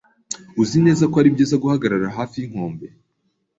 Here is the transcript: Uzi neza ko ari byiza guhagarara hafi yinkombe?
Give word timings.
Uzi 0.61 0.77
neza 0.85 1.03
ko 1.11 1.15
ari 1.21 1.29
byiza 1.35 1.55
guhagarara 1.63 2.07
hafi 2.17 2.35
yinkombe? 2.41 2.85